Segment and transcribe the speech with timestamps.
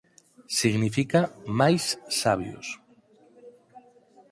[0.59, 1.19] Significa
[1.59, 1.83] «máis
[2.21, 2.67] sabios».